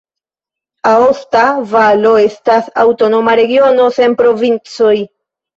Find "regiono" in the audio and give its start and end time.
3.43-3.87